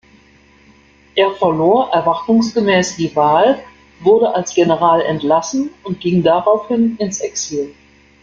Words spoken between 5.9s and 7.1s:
ging daraufhin